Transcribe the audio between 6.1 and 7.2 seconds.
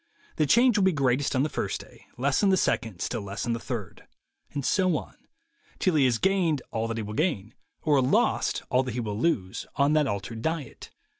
gained all that he will